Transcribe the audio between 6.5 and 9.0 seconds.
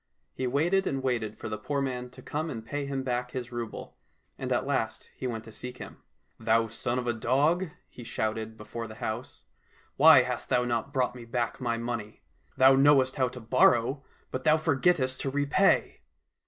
son of a dog," he shouted, before the